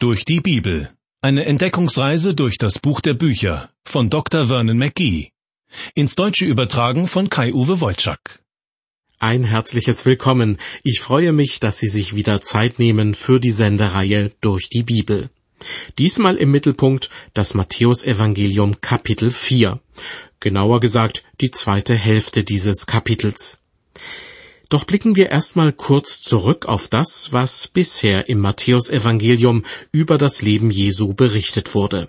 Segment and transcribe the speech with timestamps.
[0.00, 0.92] Durch die Bibel.
[1.22, 4.46] Eine Entdeckungsreise durch das Buch der Bücher von Dr.
[4.46, 5.32] Vernon McGee.
[5.96, 8.44] Ins Deutsche übertragen von Kai-Uwe Wolczak.
[9.18, 10.58] Ein herzliches Willkommen.
[10.84, 15.30] Ich freue mich, dass Sie sich wieder Zeit nehmen für die Sendereihe durch die Bibel.
[15.98, 19.80] Diesmal im Mittelpunkt das Matthäusevangelium Kapitel 4.
[20.38, 23.58] Genauer gesagt die zweite Hälfte dieses Kapitels.
[24.68, 30.70] Doch blicken wir erstmal kurz zurück auf das, was bisher im Matthäusevangelium über das Leben
[30.70, 32.08] Jesu berichtet wurde.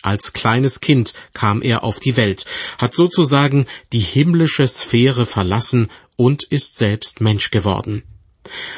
[0.00, 2.46] Als kleines Kind kam er auf die Welt,
[2.78, 8.04] hat sozusagen die himmlische Sphäre verlassen und ist selbst Mensch geworden.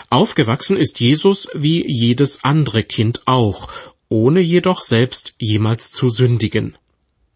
[0.09, 3.69] Aufgewachsen ist Jesus wie jedes andere Kind auch,
[4.09, 6.77] ohne jedoch selbst jemals zu sündigen.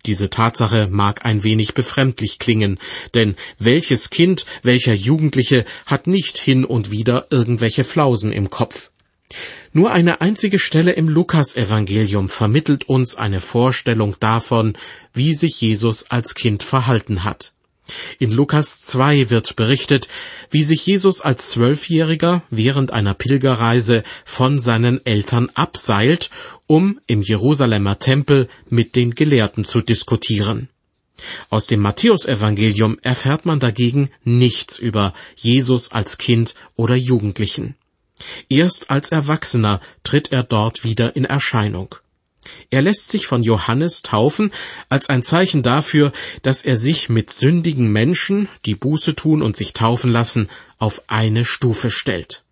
[0.06, 2.78] Diese Tatsache mag ein wenig befremdlich klingen,
[3.14, 8.90] denn welches Kind, welcher Jugendliche hat nicht hin und wieder irgendwelche Flausen im Kopf?
[9.72, 14.76] Nur eine einzige Stelle im Lukasevangelium vermittelt uns eine Vorstellung davon,
[15.12, 17.52] wie sich Jesus als Kind verhalten hat.
[18.18, 20.08] In Lukas 2 wird berichtet,
[20.50, 26.30] wie sich Jesus als Zwölfjähriger während einer Pilgerreise von seinen Eltern abseilt,
[26.66, 30.68] um im Jerusalemer Tempel mit den Gelehrten zu diskutieren.
[31.50, 37.76] Aus dem Matthäusevangelium erfährt man dagegen nichts über Jesus als Kind oder Jugendlichen.
[38.48, 41.94] Erst als Erwachsener tritt er dort wieder in Erscheinung.
[42.70, 44.52] Er lässt sich von Johannes taufen
[44.88, 49.72] als ein Zeichen dafür, dass er sich mit sündigen Menschen, die Buße tun und sich
[49.72, 52.44] taufen lassen, auf eine Stufe stellt.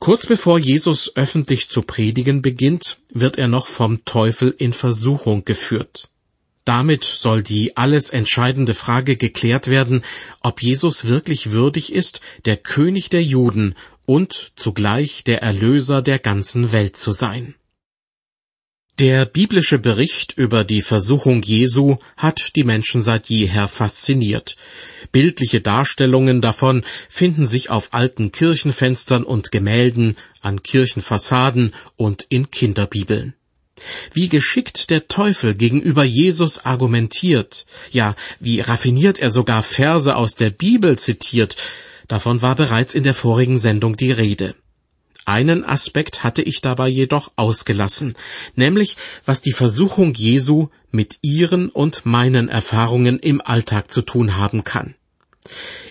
[0.00, 6.08] Kurz bevor Jesus öffentlich zu predigen beginnt, wird er noch vom Teufel in Versuchung geführt.
[6.64, 10.02] Damit soll die alles entscheidende Frage geklärt werden,
[10.40, 13.74] ob Jesus wirklich würdig ist, der König der Juden
[14.06, 17.54] und zugleich der Erlöser der ganzen Welt zu sein.
[18.98, 24.56] Der biblische Bericht über die Versuchung Jesu hat die Menschen seit jeher fasziniert.
[25.12, 33.34] Bildliche Darstellungen davon finden sich auf alten Kirchenfenstern und Gemälden, an Kirchenfassaden und in Kinderbibeln.
[34.14, 40.50] Wie geschickt der Teufel gegenüber Jesus argumentiert, ja, wie raffiniert er sogar Verse aus der
[40.50, 41.56] Bibel zitiert,
[42.08, 44.56] davon war bereits in der vorigen Sendung die Rede.
[45.28, 48.14] Einen Aspekt hatte ich dabei jedoch ausgelassen,
[48.54, 48.96] nämlich
[49.26, 54.94] was die Versuchung Jesu mit ihren und meinen Erfahrungen im Alltag zu tun haben kann.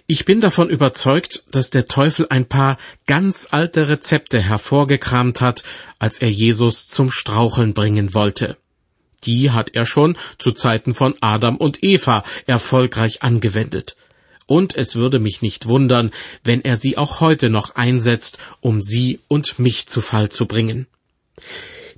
[0.07, 5.63] Ich bin davon überzeugt, dass der Teufel ein paar ganz alte Rezepte hervorgekramt hat,
[5.99, 8.57] als er Jesus zum Straucheln bringen wollte.
[9.25, 13.95] Die hat er schon zu Zeiten von Adam und Eva erfolgreich angewendet
[14.47, 16.11] und es würde mich nicht wundern,
[16.43, 20.87] wenn er sie auch heute noch einsetzt, um sie und mich zu Fall zu bringen.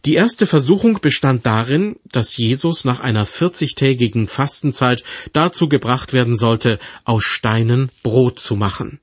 [0.05, 6.79] Die erste Versuchung bestand darin, dass Jesus nach einer vierzigtägigen Fastenzeit dazu gebracht werden sollte,
[7.03, 8.99] aus Steinen Brot zu machen.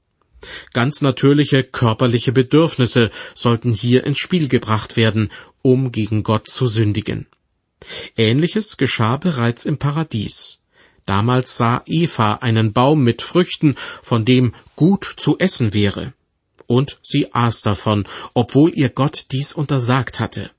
[0.73, 5.31] Ganz natürliche körperliche Bedürfnisse sollten hier ins Spiel gebracht werden,
[5.63, 7.27] um gegen Gott zu sündigen.
[8.17, 10.59] Ähnliches geschah bereits im Paradies.
[11.07, 16.13] Damals sah Eva einen Baum mit Früchten, von dem gut zu essen wäre.
[16.67, 20.51] Und sie aß davon, obwohl ihr Gott dies untersagt hatte.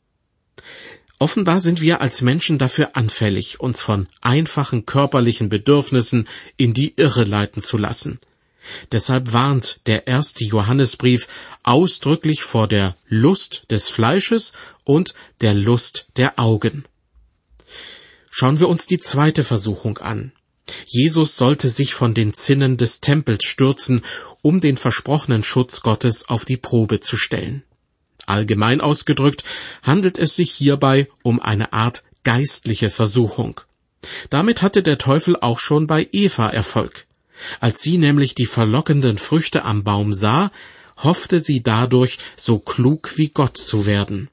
[1.19, 6.27] Offenbar sind wir als Menschen dafür anfällig, uns von einfachen körperlichen Bedürfnissen
[6.57, 8.19] in die Irre leiten zu lassen.
[8.91, 11.27] Deshalb warnt der erste Johannesbrief
[11.63, 14.53] ausdrücklich vor der Lust des Fleisches
[14.83, 16.85] und der Lust der Augen.
[18.29, 20.31] Schauen wir uns die zweite Versuchung an.
[20.85, 24.01] Jesus sollte sich von den Zinnen des Tempels stürzen,
[24.41, 27.63] um den versprochenen Schutz Gottes auf die Probe zu stellen.
[28.25, 29.43] Allgemein ausgedrückt
[29.83, 33.61] handelt es sich hierbei um eine Art geistliche Versuchung.
[34.29, 37.07] Damit hatte der Teufel auch schon bei Eva Erfolg.
[37.59, 40.51] Als sie nämlich die verlockenden Früchte am Baum sah,
[40.97, 44.29] hoffte sie dadurch, so klug wie Gott zu werden.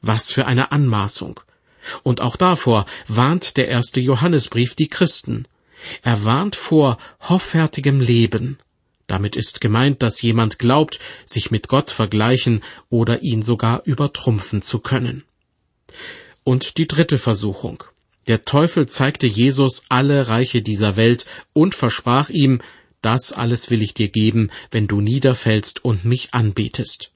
[0.00, 1.40] Was für eine Anmaßung.
[2.02, 5.46] Und auch davor warnt der erste Johannesbrief die Christen.
[6.02, 8.58] Er warnt vor hoffärtigem Leben.
[9.06, 14.80] Damit ist gemeint, dass jemand glaubt, sich mit Gott vergleichen oder ihn sogar übertrumpfen zu
[14.80, 15.24] können.
[16.44, 17.84] Und die dritte Versuchung.
[18.26, 22.60] Der Teufel zeigte Jesus alle Reiche dieser Welt und versprach ihm,
[23.00, 27.12] das alles will ich dir geben, wenn du niederfällst und mich anbetest.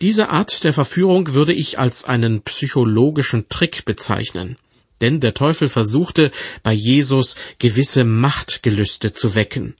[0.00, 4.56] Diese Art der Verführung würde ich als einen psychologischen Trick bezeichnen
[5.02, 6.30] denn der Teufel versuchte
[6.62, 9.74] bei Jesus gewisse Machtgelüste zu wecken.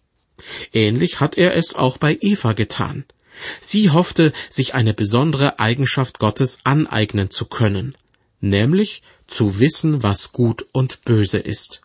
[0.73, 3.05] Ähnlich hat er es auch bei Eva getan.
[3.61, 7.97] Sie hoffte, sich eine besondere Eigenschaft Gottes aneignen zu können,
[8.41, 11.81] nämlich zu wissen, was gut und böse ist.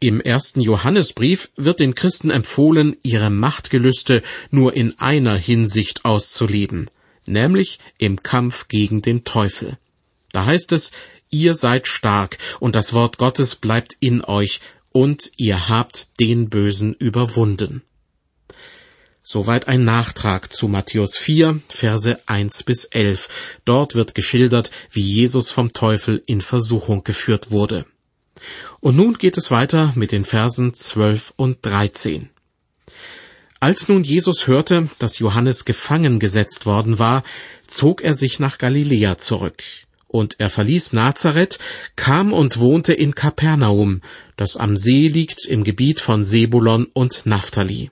[0.00, 6.90] Im ersten Johannesbrief wird den Christen empfohlen, ihre Machtgelüste nur in einer Hinsicht auszuleben,
[7.26, 9.78] nämlich im Kampf gegen den Teufel.
[10.32, 10.90] Da heißt es,
[11.30, 14.60] ihr seid stark, und das Wort Gottes bleibt in euch,
[14.92, 17.82] und ihr habt den Bösen überwunden.
[19.22, 23.28] Soweit ein Nachtrag zu Matthäus 4, Verse 1 bis 11.
[23.66, 27.84] Dort wird geschildert, wie Jesus vom Teufel in Versuchung geführt wurde.
[28.80, 32.30] Und nun geht es weiter mit den Versen 12 und 13.
[33.60, 37.22] Als nun Jesus hörte, dass Johannes gefangen gesetzt worden war,
[37.66, 39.62] zog er sich nach Galiläa zurück.
[40.08, 41.58] Und er verließ Nazareth,
[41.94, 44.00] kam und wohnte in Kapernaum,
[44.36, 47.90] das am See liegt im Gebiet von Sebulon und Naphtali.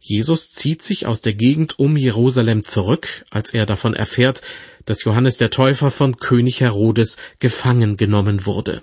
[0.00, 4.40] Jesus zieht sich aus der Gegend um Jerusalem zurück, als er davon erfährt,
[4.86, 8.82] dass Johannes der Täufer von König Herodes gefangen genommen wurde.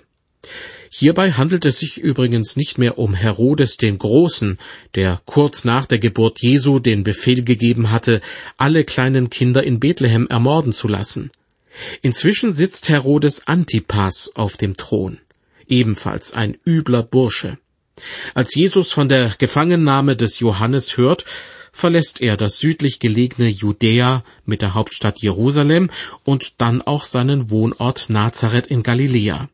[0.90, 4.58] Hierbei handelt es sich übrigens nicht mehr um Herodes den Großen,
[4.94, 8.20] der kurz nach der Geburt Jesu den Befehl gegeben hatte,
[8.56, 11.30] alle kleinen Kinder in Bethlehem ermorden zu lassen.
[12.02, 15.18] Inzwischen sitzt Herodes Antipas auf dem Thron,
[15.66, 17.58] ebenfalls ein übler Bursche.
[18.34, 21.24] Als Jesus von der Gefangennahme des Johannes hört,
[21.72, 25.90] verlässt er das südlich gelegene Judäa mit der Hauptstadt Jerusalem
[26.24, 29.48] und dann auch seinen Wohnort Nazareth in Galiläa.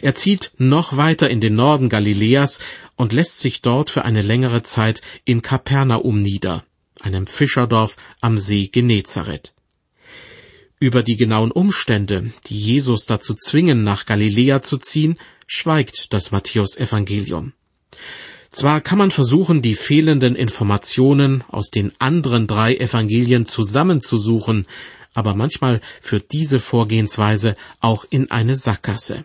[0.00, 2.60] Er zieht noch weiter in den Norden Galiläas
[2.96, 6.64] und lässt sich dort für eine längere Zeit in Kapernaum nieder,
[7.00, 9.53] einem Fischerdorf am See Genezareth.
[10.80, 15.16] Über die genauen Umstände, die Jesus dazu zwingen, nach Galiläa zu ziehen,
[15.46, 17.52] schweigt das Matthäus-Evangelium.
[18.50, 24.66] Zwar kann man versuchen, die fehlenden Informationen aus den anderen drei Evangelien zusammenzusuchen,
[25.12, 29.24] aber manchmal führt diese Vorgehensweise auch in eine Sackgasse.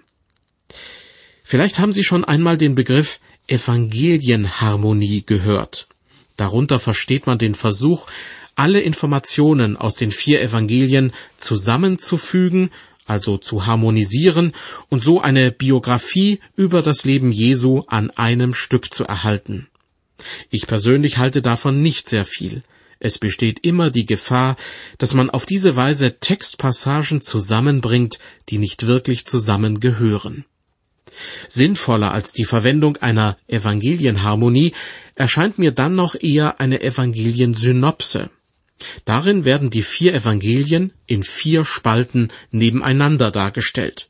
[1.44, 5.88] Vielleicht haben Sie schon einmal den Begriff Evangelienharmonie gehört.
[6.38, 8.08] Darunter versteht man den Versuch,
[8.60, 12.72] alle Informationen aus den vier Evangelien zusammenzufügen,
[13.06, 14.52] also zu harmonisieren
[14.90, 19.68] und so eine Biografie über das Leben Jesu an einem Stück zu erhalten.
[20.50, 22.64] Ich persönlich halte davon nicht sehr viel.
[23.00, 24.58] Es besteht immer die Gefahr,
[24.98, 28.20] dass man auf diese Weise Textpassagen zusammenbringt,
[28.50, 30.44] die nicht wirklich zusammengehören.
[31.48, 34.74] Sinnvoller als die Verwendung einer Evangelienharmonie
[35.16, 38.30] erscheint mir dann noch eher eine Evangeliensynopse.
[39.06, 44.10] Darin werden die vier Evangelien in vier Spalten nebeneinander dargestellt.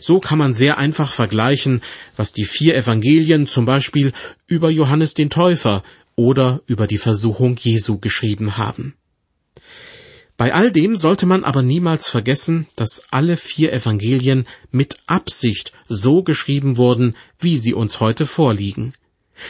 [0.00, 1.82] So kann man sehr einfach vergleichen,
[2.16, 4.12] was die vier Evangelien zum Beispiel
[4.46, 5.82] über Johannes den Täufer
[6.14, 8.94] oder über die Versuchung Jesu geschrieben haben.
[10.36, 16.22] Bei all dem sollte man aber niemals vergessen, dass alle vier Evangelien mit Absicht so
[16.22, 18.92] geschrieben wurden, wie sie uns heute vorliegen.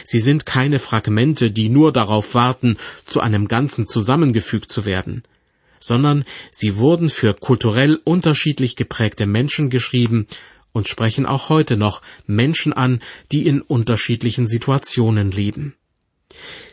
[0.03, 5.23] Sie sind keine Fragmente, die nur darauf warten, zu einem Ganzen zusammengefügt zu werden,
[5.79, 10.27] sondern sie wurden für kulturell unterschiedlich geprägte Menschen geschrieben
[10.71, 13.01] und sprechen auch heute noch Menschen an,
[13.31, 15.75] die in unterschiedlichen Situationen leben.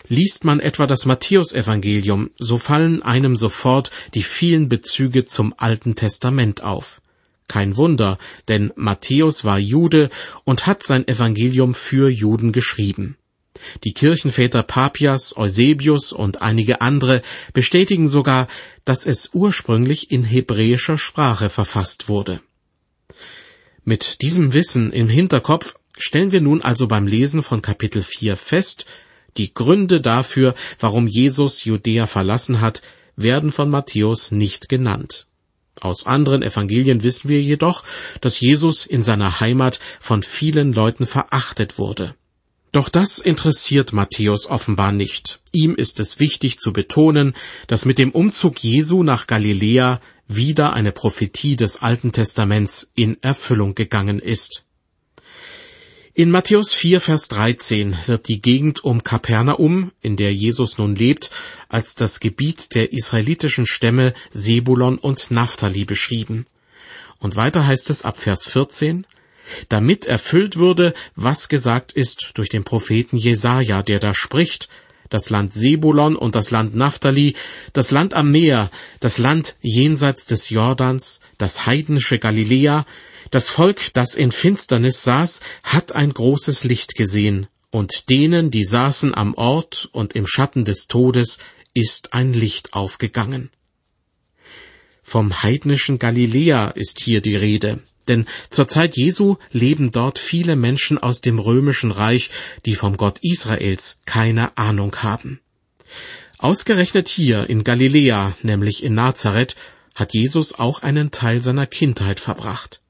[0.09, 6.65] Liest man etwa das Matthäusevangelium, so fallen einem sofort die vielen Bezüge zum Alten Testament
[6.65, 7.01] auf.
[7.51, 8.17] Kein Wunder,
[8.47, 10.09] denn Matthäus war Jude
[10.45, 13.17] und hat sein Evangelium für Juden geschrieben.
[13.83, 18.47] Die Kirchenväter Papias, Eusebius und einige andere bestätigen sogar,
[18.85, 22.41] dass es ursprünglich in hebräischer Sprache verfasst wurde.
[23.83, 28.87] Mit diesem Wissen im Hinterkopf stellen wir nun also beim Lesen von Kapitel 4 fest,
[29.37, 32.81] die Gründe dafür, warum Jesus Judäa verlassen hat,
[33.17, 35.27] werden von Matthäus nicht genannt.
[35.81, 37.85] Aus anderen Evangelien wissen wir jedoch,
[38.21, 42.15] dass Jesus in seiner Heimat von vielen Leuten verachtet wurde.
[42.73, 45.41] Doch das interessiert Matthäus offenbar nicht.
[45.53, 47.35] Ihm ist es wichtig zu betonen,
[47.67, 53.75] dass mit dem Umzug Jesu nach Galiläa wieder eine Prophetie des Alten Testaments in Erfüllung
[53.75, 54.65] gegangen ist.
[56.13, 61.31] In Matthäus 4, Vers 13 wird die Gegend um Kapernaum, in der Jesus nun lebt,
[61.69, 66.47] als das Gebiet der israelitischen Stämme Sebulon und Naphtali beschrieben.
[67.21, 69.07] Und weiter heißt es ab Vers 14,
[69.69, 74.69] damit erfüllt würde, was gesagt ist durch den Propheten Jesaja, der da spricht,
[75.11, 77.37] das Land Sebulon und das Land Naphtali,
[77.73, 82.85] das Land am Meer, das Land jenseits des Jordans, das heidnische Galiläa,
[83.31, 89.15] das Volk, das in Finsternis saß, hat ein großes Licht gesehen, und denen, die saßen
[89.15, 91.39] am Ort und im Schatten des Todes,
[91.73, 93.51] ist ein Licht aufgegangen.
[95.03, 100.99] Vom heidnischen Galiläa ist hier die Rede, denn zur Zeit Jesu leben dort viele Menschen
[100.99, 102.31] aus dem römischen Reich,
[102.67, 105.41] die vom Gott Israels keine Ahnung haben.
[106.39, 109.57] Ausgerechnet hier in Galiläa, nämlich in Nazareth,
[109.95, 112.81] hat Jesus auch einen Teil seiner Kindheit verbracht.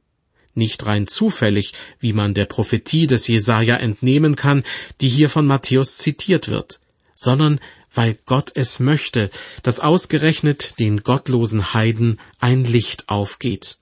[0.55, 4.65] Nicht rein zufällig, wie man der Prophetie des Jesaja entnehmen kann,
[5.01, 6.81] die hier von Matthäus zitiert wird,
[7.15, 7.61] sondern
[7.93, 9.31] weil Gott es möchte,
[9.63, 13.79] dass ausgerechnet den gottlosen Heiden ein Licht aufgeht.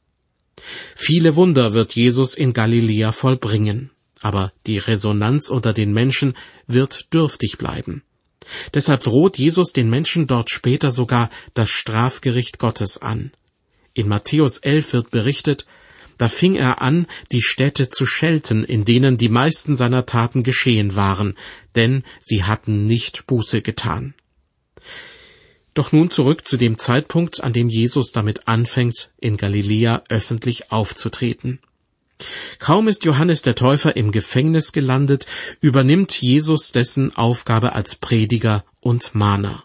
[0.97, 7.59] Viele Wunder wird Jesus in Galiläa vollbringen, aber die Resonanz unter den Menschen wird dürftig
[7.59, 8.03] bleiben.
[8.75, 13.33] Deshalb droht Jesus den Menschen dort später sogar das Strafgericht Gottes an.
[13.93, 15.67] In Matthäus 11 wird berichtet,
[16.19, 20.97] da fing er an, die Städte zu schelten, in denen die meisten seiner Taten geschehen
[20.97, 21.37] waren,
[21.77, 24.15] denn sie hatten nicht Buße getan.
[25.75, 31.61] Doch nun zurück zu dem Zeitpunkt, an dem Jesus damit anfängt, in Galiläa öffentlich aufzutreten.
[32.59, 35.27] Kaum ist Johannes der Täufer im Gefängnis gelandet,
[35.61, 39.65] übernimmt Jesus dessen Aufgabe als Prediger und Mahner.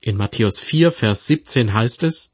[0.00, 2.32] In Matthäus 4, Vers 17 heißt es,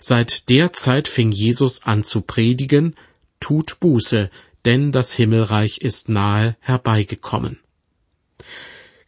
[0.00, 2.96] Seit der Zeit fing Jesus an zu predigen,
[3.40, 4.30] tut Buße,
[4.64, 7.60] denn das Himmelreich ist nahe herbeigekommen.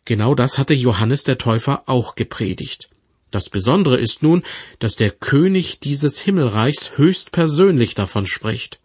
[0.05, 2.91] Genau das hatte Johannes der Täufer auch gepredigt.
[3.31, 4.43] Das Besondere ist nun,
[4.81, 8.81] dass der König dieses Himmelreichs höchst persönlich davon spricht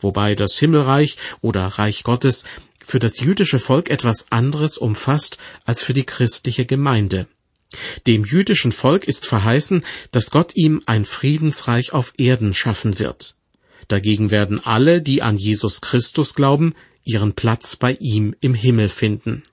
[0.00, 2.44] wobei das Himmelreich oder Reich Gottes
[2.82, 7.26] für das jüdische Volk etwas anderes umfasst als für die christliche Gemeinde.
[8.06, 13.36] Dem jüdischen Volk ist verheißen, dass Gott ihm ein Friedensreich auf Erden schaffen wird.
[13.88, 16.74] Dagegen werden alle, die an Jesus Christus glauben,
[17.04, 19.44] ihren Platz bei ihm im Himmel finden.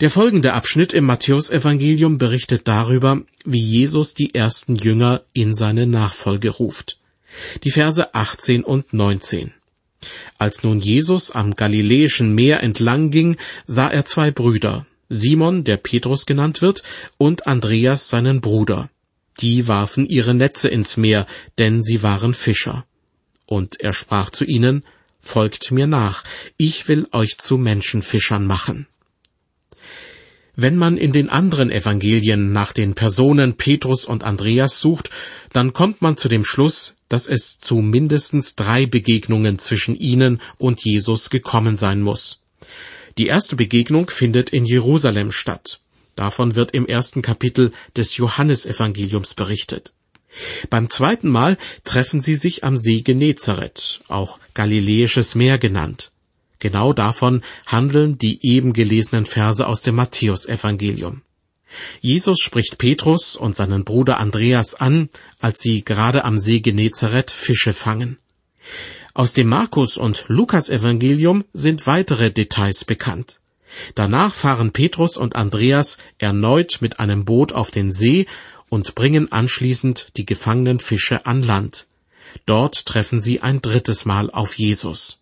[0.00, 6.50] Der folgende Abschnitt im Matthäusevangelium berichtet darüber, wie Jesus die ersten Jünger in seine Nachfolge
[6.50, 6.98] ruft.
[7.64, 9.52] Die Verse 18 und 19.
[10.38, 16.26] Als nun Jesus am Galiläischen Meer entlang ging, sah er zwei Brüder, Simon, der Petrus
[16.26, 16.82] genannt wird,
[17.16, 18.90] und Andreas seinen Bruder.
[19.40, 21.26] Die warfen ihre Netze ins Meer,
[21.58, 22.84] denn sie waren Fischer.
[23.46, 24.84] Und er sprach zu ihnen,
[25.20, 26.24] Folgt mir nach,
[26.56, 28.86] ich will euch zu Menschenfischern machen.
[30.54, 35.10] Wenn man in den anderen Evangelien nach den Personen Petrus und Andreas sucht,
[35.52, 40.84] dann kommt man zu dem Schluss, dass es zu mindestens drei Begegnungen zwischen ihnen und
[40.84, 42.40] Jesus gekommen sein muss.
[43.18, 45.80] Die erste Begegnung findet in Jerusalem statt.
[46.14, 49.92] Davon wird im ersten Kapitel des Johannesevangeliums berichtet.
[50.70, 56.12] Beim zweiten Mal treffen sie sich am See Genezareth, auch Galiläisches Meer genannt.
[56.60, 61.22] Genau davon handeln die eben gelesenen Verse aus dem Matthäusevangelium.
[62.00, 65.08] Jesus spricht Petrus und seinen Bruder Andreas an,
[65.40, 68.18] als sie gerade am See Genezareth Fische fangen.
[69.18, 73.40] Aus dem Markus und Lukas Evangelium sind weitere Details bekannt.
[73.96, 78.26] Danach fahren Petrus und Andreas erneut mit einem Boot auf den See
[78.68, 81.88] und bringen anschließend die gefangenen Fische an Land.
[82.46, 85.18] Dort treffen sie ein drittes Mal auf Jesus.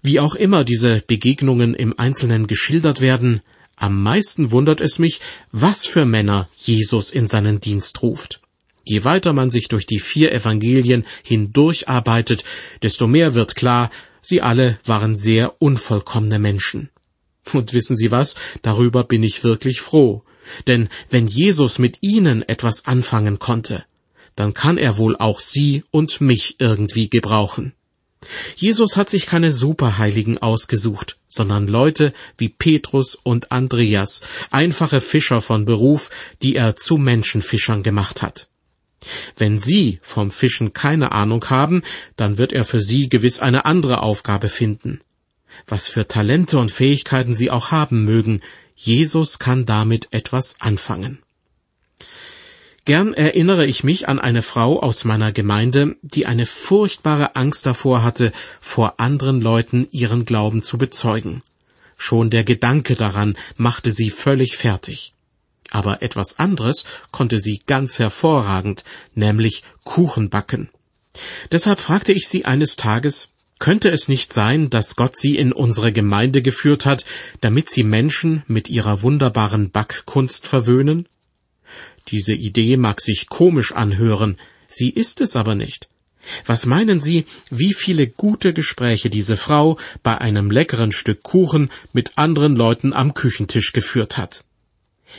[0.00, 3.42] Wie auch immer diese Begegnungen im Einzelnen geschildert werden,
[3.74, 5.18] am meisten wundert es mich,
[5.50, 8.43] was für Männer Jesus in seinen Dienst ruft.
[8.84, 12.44] Je weiter man sich durch die vier Evangelien hindurcharbeitet,
[12.82, 16.90] desto mehr wird klar, sie alle waren sehr unvollkommene Menschen.
[17.52, 20.24] Und wissen Sie was, darüber bin ich wirklich froh.
[20.66, 23.84] Denn wenn Jesus mit ihnen etwas anfangen konnte,
[24.36, 27.74] dann kann er wohl auch Sie und mich irgendwie gebrauchen.
[28.56, 35.66] Jesus hat sich keine Superheiligen ausgesucht, sondern Leute wie Petrus und Andreas, einfache Fischer von
[35.66, 36.10] Beruf,
[36.42, 38.48] die er zu Menschenfischern gemacht hat.
[39.36, 41.82] Wenn Sie vom Fischen keine Ahnung haben,
[42.16, 45.00] dann wird er für Sie gewiss eine andere Aufgabe finden.
[45.66, 48.40] Was für Talente und Fähigkeiten Sie auch haben mögen,
[48.76, 51.18] Jesus kann damit etwas anfangen.
[52.84, 58.02] Gern erinnere ich mich an eine Frau aus meiner Gemeinde, die eine furchtbare Angst davor
[58.02, 58.30] hatte,
[58.60, 61.42] vor anderen Leuten ihren Glauben zu bezeugen.
[61.96, 65.14] Schon der Gedanke daran machte sie völlig fertig.
[65.74, 68.84] Aber etwas anderes konnte sie ganz hervorragend,
[69.16, 70.68] nämlich Kuchen backen.
[71.50, 75.90] Deshalb fragte ich sie eines Tages, könnte es nicht sein, dass Gott sie in unsere
[75.90, 77.04] Gemeinde geführt hat,
[77.40, 81.08] damit sie Menschen mit ihrer wunderbaren Backkunst verwöhnen?
[82.06, 84.38] Diese Idee mag sich komisch anhören,
[84.68, 85.88] sie ist es aber nicht.
[86.46, 92.16] Was meinen Sie, wie viele gute Gespräche diese Frau bei einem leckeren Stück Kuchen mit
[92.16, 94.44] anderen Leuten am Küchentisch geführt hat?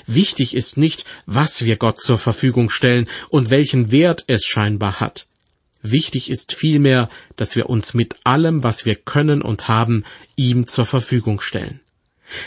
[0.07, 5.27] Wichtig ist nicht, was wir Gott zur Verfügung stellen und welchen Wert es scheinbar hat.
[5.81, 10.03] Wichtig ist vielmehr, dass wir uns mit allem, was wir können und haben,
[10.35, 11.79] ihm zur Verfügung stellen.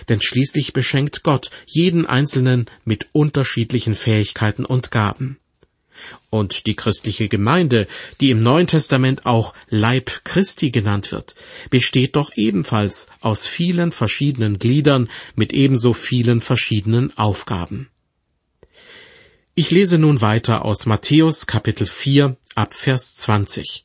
[0.09, 5.39] Denn schließlich beschenkt Gott jeden Einzelnen mit unterschiedlichen Fähigkeiten und Gaben.
[6.31, 7.87] Und die christliche Gemeinde,
[8.21, 11.35] die im Neuen Testament auch Leib Christi genannt wird,
[11.71, 17.89] besteht doch ebenfalls aus vielen verschiedenen Gliedern mit ebenso vielen verschiedenen Aufgaben.
[19.55, 23.85] Ich lese nun weiter aus Matthäus Kapitel 4 ab Vers 20.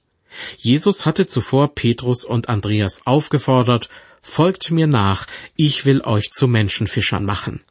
[0.58, 3.90] Jesus hatte zuvor Petrus und Andreas aufgefordert,
[4.22, 7.62] Folgt mir nach, ich will euch zu Menschenfischern machen.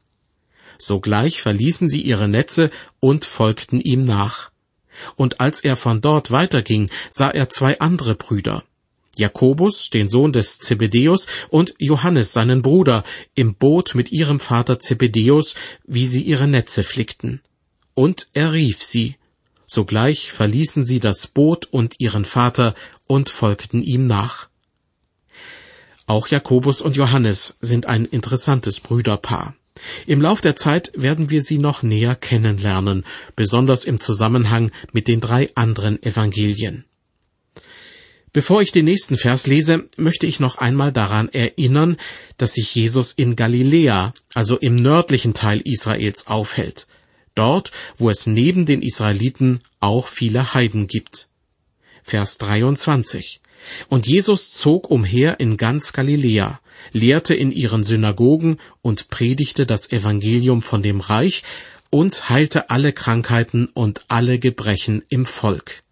[0.84, 4.50] Sogleich verließen sie ihre Netze und folgten ihm nach.
[5.14, 8.64] Und als er von dort weiterging, sah er zwei andere Brüder,
[9.16, 13.04] Jakobus, den Sohn des Zebedeus, und Johannes, seinen Bruder,
[13.36, 15.54] im Boot mit ihrem Vater Zebedeus,
[15.86, 17.42] wie sie ihre Netze flickten.
[17.94, 19.16] Und er rief sie.
[19.66, 22.74] Sogleich verließen sie das Boot und ihren Vater
[23.06, 24.48] und folgten ihm nach.
[26.06, 29.54] Auch Jakobus und Johannes sind ein interessantes Brüderpaar.
[30.06, 33.04] Im Lauf der Zeit werden wir sie noch näher kennenlernen,
[33.36, 36.84] besonders im Zusammenhang mit den drei anderen Evangelien.
[38.32, 41.98] Bevor ich den nächsten Vers lese, möchte ich noch einmal daran erinnern,
[42.38, 46.86] dass sich Jesus in Galiläa, also im nördlichen Teil Israels, aufhält,
[47.34, 51.28] dort, wo es neben den Israeliten auch viele Heiden gibt.
[52.02, 53.42] Vers 23.
[53.90, 56.60] Und Jesus zog umher in ganz Galiläa,
[56.92, 61.42] lehrte in ihren Synagogen und predigte das Evangelium von dem Reich
[61.90, 65.82] und heilte alle Krankheiten und alle Gebrechen im Volk.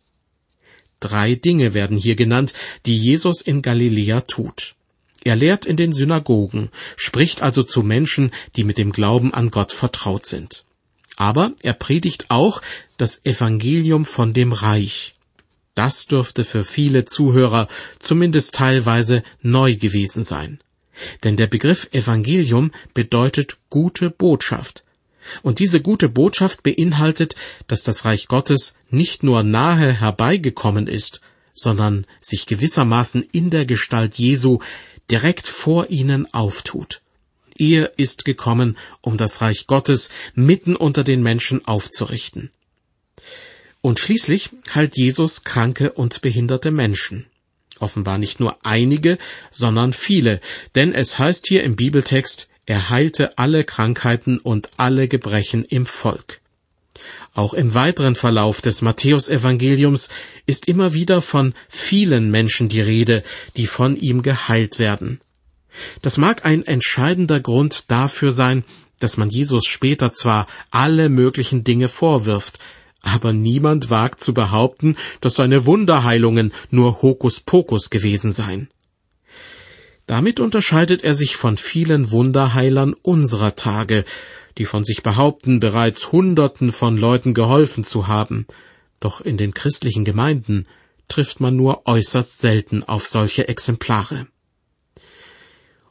[0.99, 2.53] Drei Dinge werden hier genannt,
[2.87, 4.75] die Jesus in Galiläa tut.
[5.23, 9.73] Er lehrt in den Synagogen, spricht also zu Menschen, die mit dem Glauben an Gott
[9.73, 10.65] vertraut sind.
[11.17, 12.63] Aber er predigt auch
[12.97, 15.15] das Evangelium von dem Reich.
[15.75, 17.69] Das dürfte für viele Zuhörer
[17.99, 20.61] zumindest teilweise neu gewesen sein.
[21.25, 24.85] Denn der Begriff Evangelium bedeutet gute Botschaft.
[25.43, 27.37] Und diese gute Botschaft beinhaltet,
[27.67, 31.21] dass das Reich Gottes nicht nur nahe herbeigekommen ist,
[31.53, 34.61] sondern sich gewissermaßen in der Gestalt Jesu
[35.11, 37.03] direkt vor ihnen auftut.
[37.59, 42.51] Er ist gekommen, um das Reich Gottes mitten unter den Menschen aufzurichten.
[43.83, 47.27] Und schließlich heilt Jesus kranke und behinderte Menschen
[47.81, 49.19] offenbar nicht nur einige,
[49.51, 50.41] sondern viele,
[50.75, 56.41] denn es heißt hier im Bibeltext, er heilte alle Krankheiten und alle Gebrechen im Volk.
[57.33, 60.09] Auch im weiteren Verlauf des Matthäusevangeliums
[60.47, 63.23] ist immer wieder von vielen Menschen die Rede,
[63.57, 65.21] die von ihm geheilt werden.
[66.03, 68.65] Das mag ein entscheidender Grund dafür sein,
[68.99, 72.59] dass man Jesus später zwar alle möglichen Dinge vorwirft,
[73.03, 78.69] aber niemand wagt zu behaupten, dass seine Wunderheilungen nur Hokuspokus gewesen seien.
[80.07, 84.05] Damit unterscheidet er sich von vielen Wunderheilern unserer Tage,
[84.59, 88.47] die von sich behaupten, bereits Hunderten von Leuten geholfen zu haben.
[88.99, 90.67] Doch in den christlichen Gemeinden
[91.09, 94.27] trifft man nur äußerst selten auf solche Exemplare.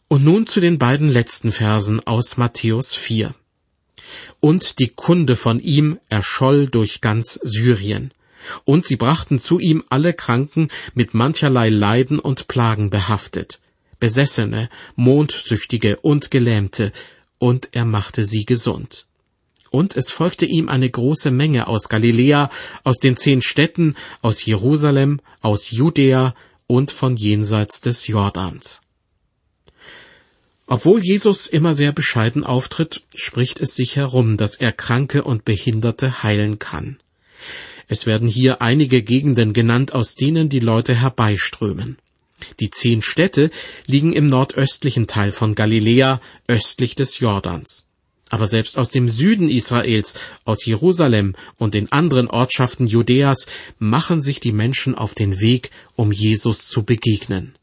[0.08, 3.34] Und nun zu den beiden letzten Versen aus Matthäus 4
[4.40, 8.12] und die Kunde von ihm erscholl durch ganz Syrien.
[8.66, 13.60] Und sie brachten zu ihm alle Kranken mit mancherlei Leiden und Plagen behaftet,
[14.00, 16.92] Besessene, Mondsüchtige und Gelähmte,
[17.38, 19.06] und er machte sie gesund.
[19.72, 22.50] Und es folgte ihm eine große Menge aus Galiläa,
[22.84, 26.34] aus den zehn Städten, aus Jerusalem, aus Judäa
[26.66, 28.82] und von jenseits des Jordans.
[30.72, 36.22] Obwohl Jesus immer sehr bescheiden auftritt, spricht es sich herum, dass er Kranke und Behinderte
[36.22, 37.00] heilen kann.
[37.88, 41.98] Es werden hier einige Gegenden genannt, aus denen die Leute herbeiströmen.
[42.60, 43.50] Die zehn Städte
[43.88, 47.86] liegen im nordöstlichen Teil von Galiläa, östlich des Jordans.
[48.30, 50.14] Aber selbst aus dem Süden Israels,
[50.46, 53.48] aus Jerusalem und den anderen Ortschaften Judäas
[53.80, 57.56] machen sich die Menschen auf den Weg, um Jesus zu begegnen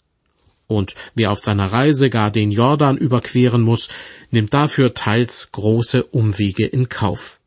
[0.67, 3.89] und wer auf seiner Reise gar den Jordan überqueren muss,
[4.31, 7.39] nimmt dafür teils große Umwege in Kauf.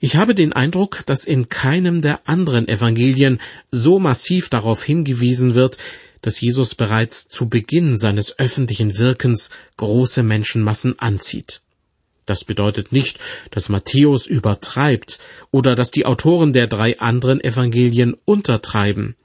[0.00, 3.40] Ich habe den Eindruck, dass in keinem der anderen Evangelien
[3.72, 5.76] so massiv darauf hingewiesen wird,
[6.22, 11.62] dass Jesus bereits zu Beginn seines öffentlichen Wirkens große Menschenmassen anzieht.
[12.26, 13.18] Das bedeutet nicht,
[13.50, 15.18] dass Matthäus übertreibt
[15.50, 19.16] oder dass die Autoren der drei anderen Evangelien untertreiben.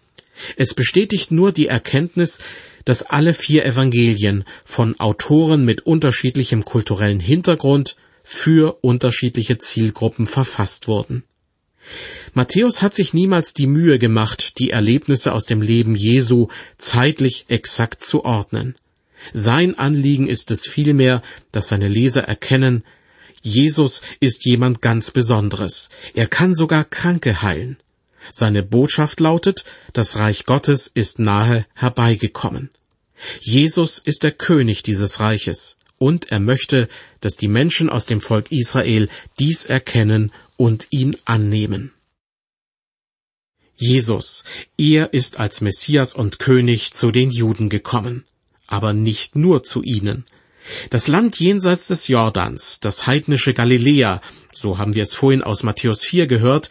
[0.57, 2.39] Es bestätigt nur die Erkenntnis,
[2.85, 11.23] dass alle vier Evangelien von Autoren mit unterschiedlichem kulturellen Hintergrund, für unterschiedliche Zielgruppen verfasst wurden.
[12.33, 18.03] Matthäus hat sich niemals die Mühe gemacht, die Erlebnisse aus dem Leben Jesu zeitlich exakt
[18.03, 18.75] zu ordnen.
[19.33, 22.83] Sein Anliegen ist es vielmehr, dass seine Leser erkennen,
[23.41, 25.89] Jesus ist jemand ganz Besonderes.
[26.13, 27.77] Er kann sogar Kranke heilen.
[28.31, 32.69] Seine Botschaft lautet, das Reich Gottes ist nahe herbeigekommen.
[33.41, 36.89] Jesus ist der König dieses Reiches, und er möchte,
[37.21, 39.09] dass die Menschen aus dem Volk Israel
[39.39, 41.93] dies erkennen und ihn annehmen.
[43.75, 44.43] Jesus,
[44.77, 48.25] er ist als Messias und König zu den Juden gekommen,
[48.67, 50.25] aber nicht nur zu ihnen.
[50.89, 54.21] Das Land jenseits des Jordans, das heidnische Galiläa,
[54.53, 56.69] so haben wir es vorhin aus Matthäus 4 gehört,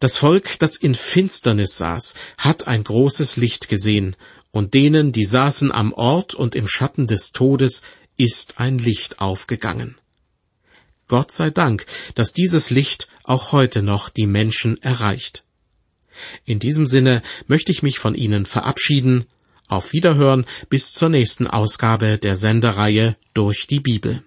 [0.00, 4.16] das Volk, das in Finsternis saß, hat ein großes Licht gesehen,
[4.50, 7.82] und denen, die saßen am Ort und im Schatten des Todes,
[8.16, 9.96] ist ein Licht aufgegangen.
[11.06, 15.44] Gott sei Dank, dass dieses Licht auch heute noch die Menschen erreicht.
[16.44, 19.26] In diesem Sinne möchte ich mich von Ihnen verabschieden.
[19.68, 24.24] Auf Wiederhören bis zur nächsten Ausgabe der Sendereihe durch die Bibel.